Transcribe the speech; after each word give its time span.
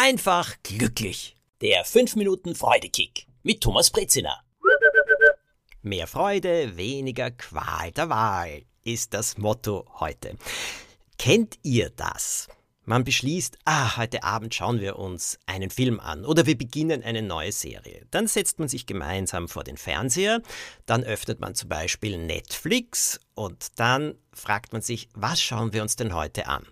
einfach 0.00 0.56
glücklich. 0.62 1.36
Der 1.60 1.84
5 1.84 2.16
Minuten 2.16 2.54
Freudekick 2.54 3.26
mit 3.42 3.60
Thomas 3.60 3.90
Brezina. 3.90 4.40
Mehr 5.82 6.06
Freude, 6.06 6.78
weniger 6.78 7.30
Qual 7.30 7.92
der 7.92 8.08
Wahl 8.08 8.62
ist 8.82 9.12
das 9.12 9.36
Motto 9.36 9.84
heute. 10.00 10.38
Kennt 11.18 11.58
ihr 11.62 11.90
das? 11.90 12.48
Man 12.86 13.04
beschließt, 13.04 13.58
ah, 13.66 13.98
heute 13.98 14.24
Abend 14.24 14.54
schauen 14.54 14.80
wir 14.80 14.98
uns 14.98 15.38
einen 15.44 15.68
Film 15.68 16.00
an 16.00 16.24
oder 16.24 16.46
wir 16.46 16.56
beginnen 16.56 17.02
eine 17.02 17.20
neue 17.20 17.52
Serie. 17.52 18.06
Dann 18.10 18.26
setzt 18.26 18.58
man 18.58 18.68
sich 18.68 18.86
gemeinsam 18.86 19.48
vor 19.48 19.64
den 19.64 19.76
Fernseher, 19.76 20.40
dann 20.86 21.04
öffnet 21.04 21.40
man 21.40 21.54
zum 21.54 21.68
Beispiel 21.68 22.16
Netflix 22.16 23.20
und 23.34 23.78
dann 23.78 24.14
fragt 24.32 24.72
man 24.72 24.80
sich, 24.80 25.10
was 25.12 25.42
schauen 25.42 25.74
wir 25.74 25.82
uns 25.82 25.96
denn 25.96 26.14
heute 26.14 26.46
an? 26.46 26.66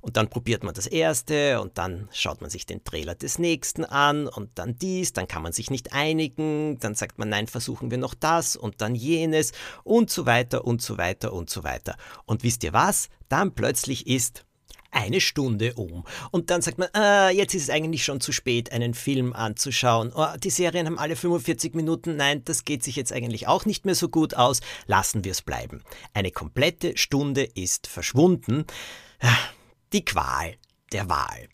Und 0.00 0.16
dann 0.16 0.28
probiert 0.28 0.64
man 0.64 0.74
das 0.74 0.86
erste 0.86 1.60
und 1.60 1.78
dann 1.78 2.08
schaut 2.12 2.40
man 2.40 2.50
sich 2.50 2.66
den 2.66 2.84
Trailer 2.84 3.14
des 3.14 3.38
nächsten 3.38 3.84
an 3.84 4.26
und 4.26 4.50
dann 4.56 4.76
dies, 4.78 5.12
dann 5.12 5.28
kann 5.28 5.42
man 5.42 5.52
sich 5.52 5.70
nicht 5.70 5.92
einigen, 5.92 6.78
dann 6.78 6.94
sagt 6.94 7.18
man, 7.18 7.28
nein, 7.28 7.46
versuchen 7.46 7.90
wir 7.90 7.98
noch 7.98 8.14
das 8.14 8.56
und 8.56 8.80
dann 8.80 8.94
jenes 8.94 9.52
und 9.82 10.10
so 10.10 10.26
weiter 10.26 10.64
und 10.64 10.82
so 10.82 10.98
weiter 10.98 11.32
und 11.32 11.50
so 11.50 11.64
weiter. 11.64 11.96
Und 12.26 12.42
wisst 12.42 12.64
ihr 12.64 12.72
was? 12.72 13.08
Dann 13.28 13.54
plötzlich 13.54 14.06
ist 14.06 14.44
eine 14.94 15.20
Stunde 15.20 15.74
um. 15.74 16.04
Und 16.30 16.50
dann 16.50 16.62
sagt 16.62 16.78
man, 16.78 16.88
ah, 16.92 17.30
jetzt 17.30 17.54
ist 17.54 17.64
es 17.64 17.70
eigentlich 17.70 18.04
schon 18.04 18.20
zu 18.20 18.32
spät, 18.32 18.72
einen 18.72 18.94
Film 18.94 19.32
anzuschauen. 19.32 20.12
Oh, 20.14 20.26
die 20.38 20.50
Serien 20.50 20.86
haben 20.86 20.98
alle 20.98 21.16
45 21.16 21.74
Minuten. 21.74 22.16
Nein, 22.16 22.42
das 22.44 22.64
geht 22.64 22.84
sich 22.84 22.96
jetzt 22.96 23.12
eigentlich 23.12 23.48
auch 23.48 23.66
nicht 23.66 23.84
mehr 23.84 23.94
so 23.94 24.08
gut 24.08 24.34
aus. 24.34 24.60
Lassen 24.86 25.24
wir 25.24 25.32
es 25.32 25.42
bleiben. 25.42 25.82
Eine 26.14 26.30
komplette 26.30 26.96
Stunde 26.96 27.42
ist 27.42 27.86
verschwunden. 27.86 28.64
Die 29.94 30.04
Qual 30.04 30.56
der 30.90 31.08
Wahl. 31.08 31.48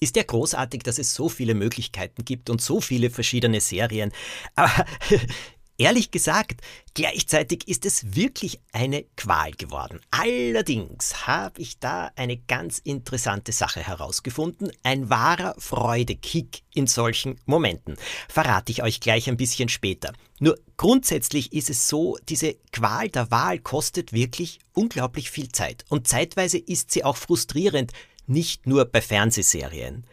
Ist 0.00 0.16
ja 0.16 0.24
großartig, 0.24 0.82
dass 0.82 0.98
es 0.98 1.14
so 1.14 1.28
viele 1.28 1.54
Möglichkeiten 1.54 2.24
gibt 2.24 2.50
und 2.50 2.60
so 2.60 2.80
viele 2.80 3.08
verschiedene 3.08 3.60
Serien. 3.60 4.10
Aber 4.56 4.84
Ehrlich 5.76 6.12
gesagt, 6.12 6.60
gleichzeitig 6.94 7.66
ist 7.66 7.84
es 7.84 8.14
wirklich 8.14 8.60
eine 8.72 9.04
Qual 9.16 9.50
geworden. 9.50 10.00
Allerdings 10.12 11.26
habe 11.26 11.60
ich 11.60 11.80
da 11.80 12.12
eine 12.14 12.36
ganz 12.36 12.78
interessante 12.78 13.50
Sache 13.50 13.80
herausgefunden. 13.80 14.70
Ein 14.84 15.10
wahrer 15.10 15.56
Freudekick 15.58 16.62
in 16.74 16.86
solchen 16.86 17.40
Momenten. 17.44 17.96
Verrate 18.28 18.70
ich 18.70 18.84
euch 18.84 19.00
gleich 19.00 19.28
ein 19.28 19.36
bisschen 19.36 19.68
später. 19.68 20.12
Nur 20.38 20.56
grundsätzlich 20.76 21.52
ist 21.52 21.70
es 21.70 21.88
so, 21.88 22.18
diese 22.28 22.54
Qual 22.70 23.08
der 23.08 23.32
Wahl 23.32 23.58
kostet 23.58 24.12
wirklich 24.12 24.60
unglaublich 24.74 25.28
viel 25.28 25.50
Zeit. 25.50 25.84
Und 25.88 26.06
zeitweise 26.06 26.58
ist 26.58 26.92
sie 26.92 27.02
auch 27.02 27.16
frustrierend, 27.16 27.92
nicht 28.28 28.68
nur 28.68 28.84
bei 28.84 29.00
Fernsehserien. 29.00 30.06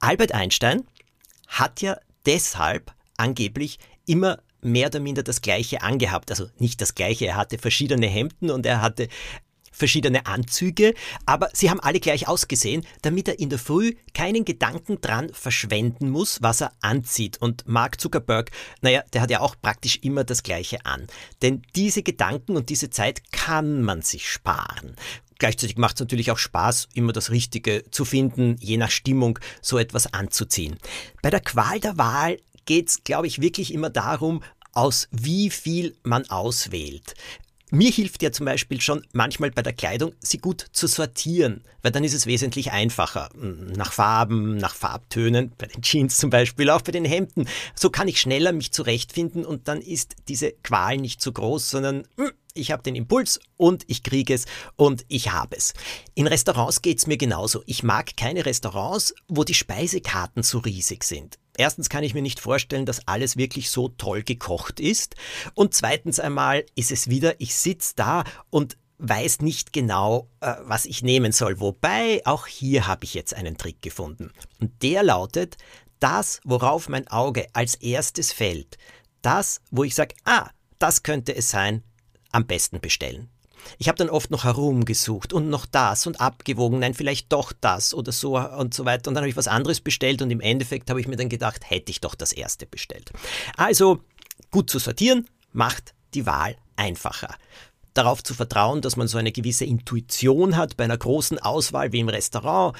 Albert 0.00 0.32
Einstein 0.32 0.84
hat 1.46 1.80
ja 1.80 1.96
deshalb 2.26 2.92
angeblich 3.16 3.78
immer 4.06 4.40
mehr 4.64 4.88
oder 4.88 5.00
minder 5.00 5.22
das 5.22 5.42
gleiche 5.42 5.82
angehabt. 5.82 6.30
Also 6.30 6.46
nicht 6.58 6.80
das 6.80 6.94
gleiche, 6.94 7.26
er 7.26 7.36
hatte 7.36 7.58
verschiedene 7.58 8.06
Hemden 8.06 8.50
und 8.50 8.66
er 8.66 8.82
hatte 8.82 9.08
verschiedene 9.74 10.26
Anzüge, 10.26 10.94
aber 11.26 11.48
sie 11.52 11.68
haben 11.68 11.80
alle 11.80 12.00
gleich 12.00 12.28
ausgesehen, 12.28 12.86
damit 13.02 13.28
er 13.28 13.38
in 13.38 13.50
der 13.50 13.58
Früh 13.58 13.94
keinen 14.14 14.44
Gedanken 14.44 15.00
dran 15.00 15.30
verschwenden 15.32 16.10
muss, 16.10 16.40
was 16.40 16.60
er 16.60 16.72
anzieht. 16.80 17.38
Und 17.38 17.66
Mark 17.66 18.00
Zuckerberg, 18.00 18.50
naja, 18.80 19.02
der 19.12 19.20
hat 19.20 19.30
ja 19.30 19.40
auch 19.40 19.56
praktisch 19.60 19.98
immer 20.02 20.24
das 20.24 20.42
gleiche 20.42 20.86
an. 20.86 21.06
Denn 21.42 21.62
diese 21.74 22.02
Gedanken 22.02 22.56
und 22.56 22.70
diese 22.70 22.90
Zeit 22.90 23.32
kann 23.32 23.82
man 23.82 24.02
sich 24.02 24.28
sparen. 24.28 24.94
Gleichzeitig 25.38 25.76
macht 25.76 25.96
es 25.96 26.00
natürlich 26.00 26.30
auch 26.30 26.38
Spaß, 26.38 26.88
immer 26.94 27.12
das 27.12 27.30
Richtige 27.30 27.82
zu 27.90 28.04
finden, 28.04 28.56
je 28.60 28.76
nach 28.76 28.90
Stimmung 28.90 29.40
so 29.60 29.78
etwas 29.78 30.14
anzuziehen. 30.14 30.78
Bei 31.22 31.30
der 31.30 31.40
Qual 31.40 31.80
der 31.80 31.98
Wahl 31.98 32.38
geht 32.64 32.88
es, 32.88 33.04
glaube 33.04 33.26
ich, 33.26 33.40
wirklich 33.40 33.72
immer 33.72 33.90
darum, 33.90 34.42
aus 34.72 35.08
wie 35.10 35.50
viel 35.50 35.96
man 36.02 36.28
auswählt. 36.30 37.14
Mir 37.70 37.90
hilft 37.90 38.22
ja 38.22 38.30
zum 38.30 38.46
Beispiel 38.46 38.80
schon 38.80 39.04
manchmal 39.12 39.50
bei 39.50 39.62
der 39.62 39.72
Kleidung, 39.72 40.12
sie 40.20 40.38
gut 40.38 40.66
zu 40.72 40.86
sortieren, 40.86 41.64
weil 41.82 41.90
dann 41.90 42.04
ist 42.04 42.14
es 42.14 42.26
wesentlich 42.26 42.70
einfacher. 42.70 43.30
Nach 43.34 43.92
Farben, 43.92 44.56
nach 44.58 44.76
Farbtönen, 44.76 45.52
bei 45.58 45.66
den 45.66 45.82
Jeans 45.82 46.16
zum 46.16 46.30
Beispiel, 46.30 46.70
auch 46.70 46.82
bei 46.82 46.92
den 46.92 47.04
Hemden. 47.04 47.48
So 47.74 47.90
kann 47.90 48.06
ich 48.06 48.20
schneller 48.20 48.52
mich 48.52 48.70
zurechtfinden 48.70 49.44
und 49.44 49.66
dann 49.66 49.80
ist 49.80 50.14
diese 50.28 50.52
Qual 50.62 50.98
nicht 50.98 51.20
so 51.20 51.32
groß, 51.32 51.70
sondern 51.70 52.06
hm, 52.16 52.30
ich 52.52 52.70
habe 52.70 52.84
den 52.84 52.94
Impuls 52.94 53.40
und 53.56 53.82
ich 53.88 54.04
kriege 54.04 54.34
es 54.34 54.44
und 54.76 55.04
ich 55.08 55.32
habe 55.32 55.56
es. 55.56 55.74
In 56.14 56.28
Restaurants 56.28 56.80
geht 56.80 56.98
es 56.98 57.08
mir 57.08 57.16
genauso. 57.16 57.64
Ich 57.66 57.82
mag 57.82 58.16
keine 58.16 58.46
Restaurants, 58.46 59.14
wo 59.26 59.42
die 59.42 59.54
Speisekarten 59.54 60.44
so 60.44 60.58
riesig 60.58 61.02
sind. 61.02 61.38
Erstens 61.56 61.88
kann 61.88 62.04
ich 62.04 62.14
mir 62.14 62.22
nicht 62.22 62.40
vorstellen, 62.40 62.86
dass 62.86 63.06
alles 63.06 63.36
wirklich 63.36 63.70
so 63.70 63.88
toll 63.88 64.22
gekocht 64.22 64.80
ist. 64.80 65.14
Und 65.54 65.74
zweitens 65.74 66.18
einmal 66.18 66.64
ist 66.74 66.90
es 66.90 67.08
wieder, 67.08 67.40
ich 67.40 67.54
sitze 67.54 67.94
da 67.96 68.24
und 68.50 68.76
weiß 68.98 69.40
nicht 69.40 69.72
genau, 69.72 70.28
äh, 70.40 70.54
was 70.62 70.84
ich 70.84 71.02
nehmen 71.02 71.32
soll. 71.32 71.60
Wobei, 71.60 72.22
auch 72.24 72.46
hier 72.46 72.86
habe 72.86 73.04
ich 73.04 73.14
jetzt 73.14 73.34
einen 73.34 73.56
Trick 73.56 73.82
gefunden. 73.82 74.32
Und 74.60 74.82
der 74.82 75.02
lautet, 75.02 75.56
das, 76.00 76.40
worauf 76.44 76.88
mein 76.88 77.08
Auge 77.08 77.46
als 77.52 77.76
erstes 77.76 78.32
fällt, 78.32 78.78
das, 79.22 79.60
wo 79.70 79.84
ich 79.84 79.94
sage, 79.94 80.14
ah, 80.24 80.50
das 80.78 81.02
könnte 81.02 81.34
es 81.34 81.50
sein, 81.50 81.82
am 82.30 82.46
besten 82.46 82.80
bestellen. 82.80 83.30
Ich 83.78 83.88
habe 83.88 83.98
dann 83.98 84.10
oft 84.10 84.30
noch 84.30 84.44
herumgesucht 84.44 85.32
und 85.32 85.48
noch 85.48 85.66
das 85.66 86.06
und 86.06 86.20
abgewogen, 86.20 86.78
nein, 86.78 86.94
vielleicht 86.94 87.32
doch 87.32 87.52
das 87.60 87.94
oder 87.94 88.12
so 88.12 88.38
und 88.38 88.74
so 88.74 88.84
weiter. 88.84 89.08
Und 89.08 89.14
dann 89.14 89.22
habe 89.22 89.30
ich 89.30 89.36
was 89.36 89.48
anderes 89.48 89.80
bestellt 89.80 90.22
und 90.22 90.30
im 90.30 90.40
Endeffekt 90.40 90.90
habe 90.90 91.00
ich 91.00 91.08
mir 91.08 91.16
dann 91.16 91.28
gedacht, 91.28 91.68
hätte 91.68 91.90
ich 91.90 92.00
doch 92.00 92.14
das 92.14 92.32
erste 92.32 92.66
bestellt. 92.66 93.12
Also 93.56 94.00
gut 94.50 94.70
zu 94.70 94.78
sortieren 94.78 95.28
macht 95.52 95.94
die 96.14 96.26
Wahl 96.26 96.56
einfacher. 96.76 97.34
Darauf 97.94 98.22
zu 98.22 98.34
vertrauen, 98.34 98.80
dass 98.80 98.96
man 98.96 99.06
so 99.06 99.18
eine 99.18 99.32
gewisse 99.32 99.64
Intuition 99.64 100.56
hat 100.56 100.76
bei 100.76 100.84
einer 100.84 100.98
großen 100.98 101.38
Auswahl 101.38 101.92
wie 101.92 102.00
im 102.00 102.08
Restaurant, 102.08 102.76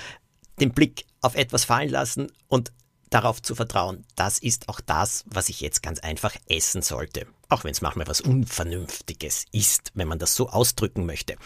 den 0.61 0.73
Blick 0.73 1.05
auf 1.21 1.37
etwas 1.37 1.65
fallen 1.65 1.91
lassen 1.91 2.31
und 2.49 2.73
darauf 3.11 3.41
zu 3.41 3.55
vertrauen, 3.55 4.05
das 4.17 4.39
ist 4.39 4.69
auch 4.69 4.81
das, 4.81 5.25
was 5.27 5.49
ich 5.49 5.61
jetzt 5.61 5.83
ganz 5.83 6.01
einfach 6.01 6.35
essen 6.49 6.83
sollte. 6.83 7.27
Auch 7.49 7.65
wenn 7.65 7.73
es 7.73 7.83
manchmal 7.83 8.07
was 8.07 8.21
Unvernünftiges 8.21 9.47
ist, 9.53 9.91
wenn 9.95 10.09
man 10.09 10.19
das 10.19 10.35
so 10.35 10.49
ausdrücken 10.49 11.07
möchte. 11.07 11.37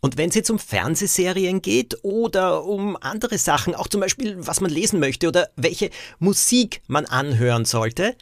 Und 0.00 0.16
wenn 0.16 0.28
es 0.28 0.34
jetzt 0.34 0.50
um 0.50 0.58
Fernsehserien 0.58 1.62
geht 1.62 1.98
oder 2.02 2.64
um 2.64 2.96
andere 3.00 3.38
Sachen, 3.38 3.74
auch 3.74 3.88
zum 3.88 4.00
Beispiel, 4.00 4.36
was 4.38 4.60
man 4.60 4.70
lesen 4.70 5.00
möchte 5.00 5.28
oder 5.28 5.48
welche 5.56 5.90
Musik 6.18 6.82
man 6.86 7.06
anhören 7.06 7.64
sollte, 7.64 8.16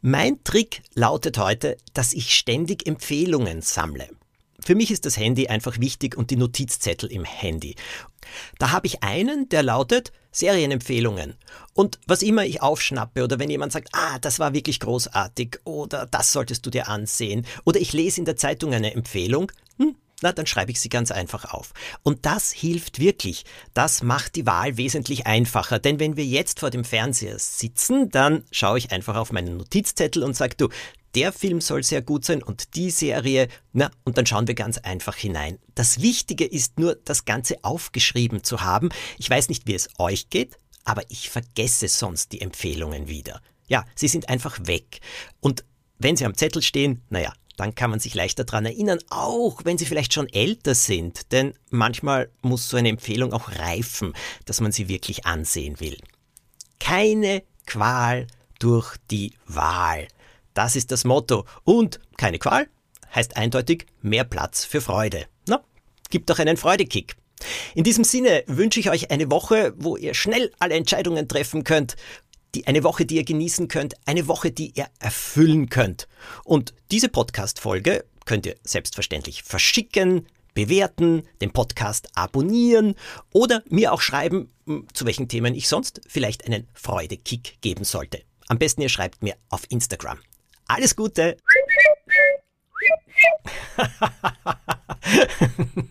mein 0.00 0.42
Trick 0.44 0.82
lautet 0.94 1.36
heute, 1.38 1.76
dass 1.92 2.12
ich 2.12 2.34
ständig 2.34 2.86
Empfehlungen 2.86 3.60
sammle. 3.60 4.08
Für 4.64 4.74
mich 4.74 4.90
ist 4.90 5.06
das 5.06 5.16
Handy 5.16 5.48
einfach 5.48 5.78
wichtig 5.80 6.16
und 6.16 6.30
die 6.30 6.36
Notizzettel 6.36 7.10
im 7.10 7.24
Handy. 7.24 7.76
Da 8.58 8.70
habe 8.70 8.86
ich 8.86 9.02
einen, 9.02 9.48
der 9.48 9.62
lautet 9.62 10.12
Serienempfehlungen. 10.32 11.34
Und 11.74 11.98
was 12.06 12.22
immer 12.22 12.44
ich 12.44 12.62
aufschnappe 12.62 13.24
oder 13.24 13.38
wenn 13.38 13.50
jemand 13.50 13.72
sagt, 13.72 13.88
ah, 13.92 14.18
das 14.20 14.38
war 14.38 14.54
wirklich 14.54 14.80
großartig 14.80 15.58
oder 15.64 16.06
das 16.06 16.32
solltest 16.32 16.64
du 16.66 16.70
dir 16.70 16.88
ansehen 16.88 17.46
oder 17.64 17.80
ich 17.80 17.92
lese 17.92 18.20
in 18.20 18.24
der 18.24 18.36
Zeitung 18.36 18.72
eine 18.72 18.94
Empfehlung, 18.94 19.50
hm, 19.78 19.96
na, 20.22 20.32
dann 20.32 20.46
schreibe 20.46 20.70
ich 20.70 20.80
sie 20.80 20.90
ganz 20.90 21.10
einfach 21.10 21.52
auf. 21.52 21.72
Und 22.02 22.26
das 22.26 22.52
hilft 22.52 22.98
wirklich. 22.98 23.44
Das 23.72 24.02
macht 24.02 24.36
die 24.36 24.46
Wahl 24.46 24.76
wesentlich 24.76 25.26
einfacher. 25.26 25.78
Denn 25.78 25.98
wenn 25.98 26.16
wir 26.16 26.26
jetzt 26.26 26.60
vor 26.60 26.70
dem 26.70 26.84
Fernseher 26.84 27.38
sitzen, 27.38 28.10
dann 28.10 28.44
schaue 28.50 28.78
ich 28.78 28.92
einfach 28.92 29.16
auf 29.16 29.32
meinen 29.32 29.56
Notizzettel 29.56 30.22
und 30.22 30.36
sage, 30.36 30.56
du, 30.56 30.68
der 31.14 31.32
Film 31.32 31.60
soll 31.60 31.82
sehr 31.82 32.02
gut 32.02 32.24
sein 32.24 32.42
und 32.42 32.74
die 32.76 32.90
Serie, 32.90 33.48
na, 33.72 33.90
und 34.04 34.16
dann 34.16 34.26
schauen 34.26 34.46
wir 34.46 34.54
ganz 34.54 34.78
einfach 34.78 35.16
hinein. 35.16 35.58
Das 35.74 36.00
Wichtige 36.00 36.44
ist 36.44 36.78
nur, 36.78 36.96
das 37.04 37.24
Ganze 37.24 37.56
aufgeschrieben 37.62 38.44
zu 38.44 38.62
haben. 38.62 38.90
Ich 39.18 39.28
weiß 39.28 39.48
nicht, 39.48 39.66
wie 39.66 39.74
es 39.74 39.88
euch 39.98 40.30
geht, 40.30 40.56
aber 40.84 41.02
ich 41.08 41.30
vergesse 41.30 41.88
sonst 41.88 42.32
die 42.32 42.40
Empfehlungen 42.40 43.08
wieder. 43.08 43.40
Ja, 43.66 43.84
sie 43.94 44.08
sind 44.08 44.28
einfach 44.28 44.58
weg. 44.66 45.00
Und 45.40 45.64
wenn 45.98 46.16
sie 46.16 46.24
am 46.24 46.34
Zettel 46.34 46.62
stehen, 46.62 47.02
naja, 47.08 47.32
dann 47.56 47.74
kann 47.74 47.90
man 47.90 48.00
sich 48.00 48.14
leichter 48.14 48.44
daran 48.44 48.64
erinnern, 48.64 49.00
auch 49.10 49.64
wenn 49.64 49.76
sie 49.76 49.84
vielleicht 49.84 50.14
schon 50.14 50.28
älter 50.28 50.74
sind. 50.74 51.30
Denn 51.30 51.52
manchmal 51.68 52.30
muss 52.40 52.68
so 52.68 52.76
eine 52.76 52.88
Empfehlung 52.88 53.32
auch 53.32 53.50
reifen, 53.50 54.14
dass 54.46 54.60
man 54.60 54.72
sie 54.72 54.88
wirklich 54.88 55.26
ansehen 55.26 55.78
will. 55.78 55.98
Keine 56.78 57.42
Qual 57.66 58.26
durch 58.58 58.96
die 59.10 59.34
Wahl. 59.46 60.08
Das 60.54 60.76
ist 60.76 60.90
das 60.90 61.04
Motto. 61.04 61.44
Und 61.64 62.00
keine 62.16 62.38
Qual 62.38 62.68
heißt 63.14 63.36
eindeutig 63.36 63.86
mehr 64.02 64.24
Platz 64.24 64.64
für 64.64 64.80
Freude. 64.80 65.26
Na, 65.46 65.62
gibt 66.10 66.30
doch 66.30 66.38
einen 66.38 66.56
Freudekick. 66.56 67.16
In 67.74 67.84
diesem 67.84 68.04
Sinne 68.04 68.44
wünsche 68.46 68.80
ich 68.80 68.90
euch 68.90 69.10
eine 69.10 69.30
Woche, 69.30 69.74
wo 69.78 69.96
ihr 69.96 70.14
schnell 70.14 70.52
alle 70.58 70.74
Entscheidungen 70.74 71.28
treffen 71.28 71.64
könnt. 71.64 71.96
Die, 72.54 72.66
eine 72.66 72.82
Woche, 72.82 73.06
die 73.06 73.16
ihr 73.16 73.24
genießen 73.24 73.68
könnt, 73.68 73.94
eine 74.06 74.26
Woche, 74.26 74.50
die 74.50 74.72
ihr 74.74 74.88
erfüllen 74.98 75.68
könnt. 75.68 76.08
Und 76.44 76.74
diese 76.90 77.08
Podcast-Folge 77.08 78.04
könnt 78.24 78.44
ihr 78.44 78.56
selbstverständlich 78.64 79.44
verschicken, 79.44 80.26
bewerten, 80.54 81.22
den 81.40 81.52
Podcast 81.52 82.08
abonnieren 82.14 82.96
oder 83.32 83.62
mir 83.68 83.92
auch 83.92 84.00
schreiben, 84.00 84.50
zu 84.92 85.06
welchen 85.06 85.28
Themen 85.28 85.54
ich 85.54 85.68
sonst 85.68 86.00
vielleicht 86.08 86.44
einen 86.46 86.68
Freudekick 86.74 87.60
geben 87.60 87.84
sollte. 87.84 88.22
Am 88.48 88.58
besten 88.58 88.82
ihr 88.82 88.88
schreibt 88.88 89.22
mir 89.22 89.36
auf 89.48 89.62
Instagram. 89.68 90.18
Alles 90.72 90.94
Gute! 90.94 91.36